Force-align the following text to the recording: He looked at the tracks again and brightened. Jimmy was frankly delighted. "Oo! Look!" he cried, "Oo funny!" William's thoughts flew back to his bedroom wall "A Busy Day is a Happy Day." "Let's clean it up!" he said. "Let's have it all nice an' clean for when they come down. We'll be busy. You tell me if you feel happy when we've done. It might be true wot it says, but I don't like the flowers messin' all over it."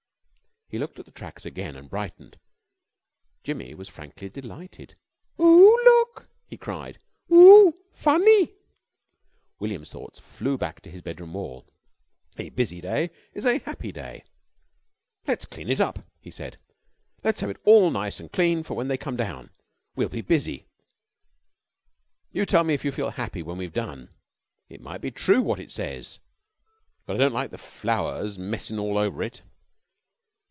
He 0.73 0.77
looked 0.77 0.99
at 0.99 1.05
the 1.05 1.11
tracks 1.11 1.45
again 1.45 1.75
and 1.75 1.89
brightened. 1.89 2.39
Jimmy 3.43 3.73
was 3.73 3.89
frankly 3.89 4.29
delighted. 4.29 4.95
"Oo! 5.37 5.77
Look!" 5.83 6.29
he 6.47 6.55
cried, 6.55 6.97
"Oo 7.29 7.73
funny!" 7.93 8.53
William's 9.59 9.89
thoughts 9.89 10.17
flew 10.17 10.57
back 10.57 10.79
to 10.83 10.89
his 10.89 11.01
bedroom 11.01 11.33
wall 11.33 11.67
"A 12.37 12.47
Busy 12.51 12.79
Day 12.79 13.09
is 13.33 13.45
a 13.45 13.59
Happy 13.59 13.91
Day." 13.91 14.23
"Let's 15.27 15.43
clean 15.45 15.67
it 15.67 15.81
up!" 15.81 16.07
he 16.21 16.31
said. 16.31 16.57
"Let's 17.21 17.41
have 17.41 17.49
it 17.49 17.59
all 17.65 17.91
nice 17.91 18.21
an' 18.21 18.29
clean 18.29 18.63
for 18.63 18.73
when 18.75 18.87
they 18.87 18.95
come 18.95 19.17
down. 19.17 19.49
We'll 19.97 20.07
be 20.07 20.21
busy. 20.21 20.67
You 22.31 22.45
tell 22.45 22.63
me 22.63 22.73
if 22.73 22.85
you 22.85 22.93
feel 22.93 23.09
happy 23.09 23.43
when 23.43 23.57
we've 23.57 23.73
done. 23.73 24.07
It 24.69 24.79
might 24.79 25.01
be 25.01 25.11
true 25.11 25.41
wot 25.41 25.59
it 25.59 25.69
says, 25.69 26.19
but 27.05 27.17
I 27.17 27.19
don't 27.19 27.33
like 27.33 27.51
the 27.51 27.57
flowers 27.57 28.39
messin' 28.39 28.79
all 28.79 28.97
over 28.97 29.21
it." 29.21 29.41